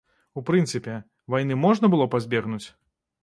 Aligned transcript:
У 0.39 0.43
прынцыпе, 0.47 0.95
вайны 1.35 1.59
можна 1.65 1.85
было 1.97 2.07
пазбегнуць? 2.17 2.65